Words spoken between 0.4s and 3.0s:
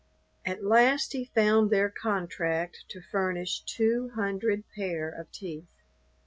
At last he found their contract